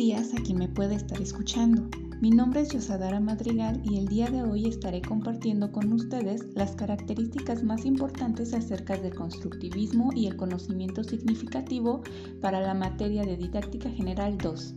[0.00, 1.86] días a quien me puede estar escuchando.
[2.22, 6.70] Mi nombre es Yosadara Madrigal y el día de hoy estaré compartiendo con ustedes las
[6.70, 12.00] características más importantes acerca del constructivismo y el conocimiento significativo
[12.40, 14.74] para la materia de Didáctica General 2.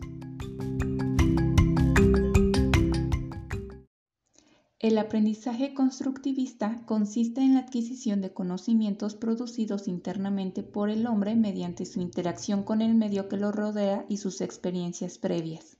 [4.83, 11.85] El aprendizaje constructivista consiste en la adquisición de conocimientos producidos internamente por el hombre mediante
[11.85, 15.77] su interacción con el medio que lo rodea y sus experiencias previas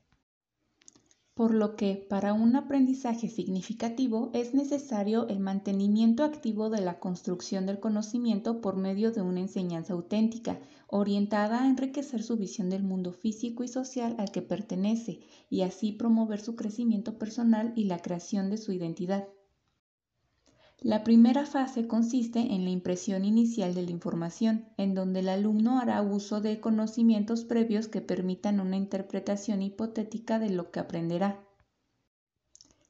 [1.36, 7.66] por lo que para un aprendizaje significativo es necesario el mantenimiento activo de la construcción
[7.66, 13.14] del conocimiento por medio de una enseñanza auténtica, orientada a enriquecer su visión del mundo
[13.14, 18.52] físico y social al que pertenece y así promover su crecimiento personal y la creación
[18.52, 19.28] de su identidad.
[20.84, 25.80] La primera fase consiste en la impresión inicial de la información, en donde el alumno
[25.80, 31.42] hará uso de conocimientos previos que permitan una interpretación hipotética de lo que aprenderá.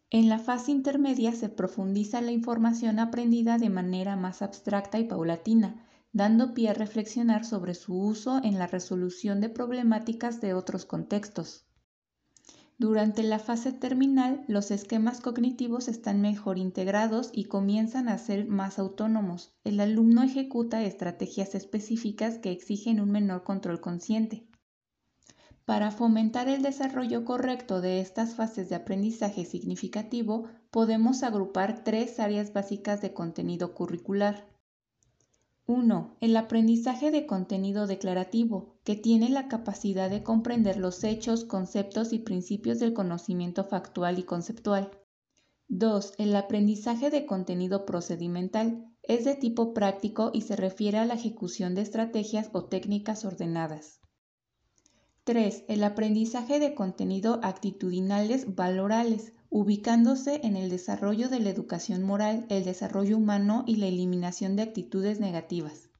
[0.10, 5.86] En la fase intermedia se profundiza la información aprendida de manera más abstracta y paulatina,
[6.12, 11.68] dando pie a reflexionar sobre su uso en la resolución de problemáticas de otros contextos.
[12.80, 18.80] Durante la fase terminal, los esquemas cognitivos están mejor integrados y comienzan a ser más
[18.80, 19.54] autónomos.
[19.64, 24.48] El alumno ejecuta estrategias específicas que exigen un menor control consciente.
[25.66, 32.52] Para fomentar el desarrollo correcto de estas fases de aprendizaje significativo, podemos agrupar tres áreas
[32.52, 34.53] básicas de contenido curricular.
[35.66, 36.18] 1.
[36.20, 42.20] El aprendizaje de contenido declarativo, que tiene la capacidad de comprender los hechos, conceptos y
[42.20, 44.92] principios del conocimiento factual y conceptual.
[45.70, 46.16] 2.
[46.18, 51.76] El aprendizaje de contenido procedimental, es de tipo práctico y se refiere a la ejecución
[51.76, 54.02] de estrategias o técnicas ordenadas.
[55.24, 55.64] 3.
[55.70, 62.64] El aprendizaje de contenido actitudinales valorales, ubicándose en el desarrollo de la educación moral, el
[62.66, 65.92] desarrollo humano y la eliminación de actitudes negativas.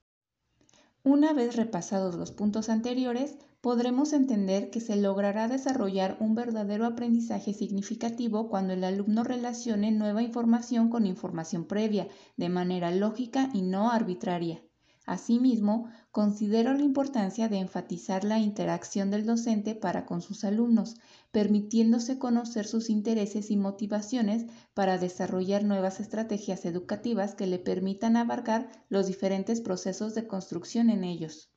[1.04, 7.54] Una vez repasados los puntos anteriores, podremos entender que se logrará desarrollar un verdadero aprendizaje
[7.54, 13.92] significativo cuando el alumno relacione nueva información con información previa, de manera lógica y no
[13.92, 14.64] arbitraria.
[15.06, 20.96] Asimismo, considero la importancia de enfatizar la interacción del docente para con sus alumnos,
[21.32, 28.70] permitiéndose conocer sus intereses y motivaciones para desarrollar nuevas estrategias educativas que le permitan abarcar
[28.90, 31.53] los diferentes procesos de construcción en ellos.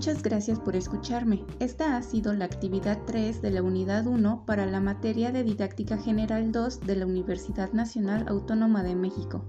[0.00, 1.44] Muchas gracias por escucharme.
[1.58, 5.98] Esta ha sido la actividad 3 de la unidad 1 para la materia de Didáctica
[5.98, 9.44] General 2 de la Universidad Nacional Autónoma de México.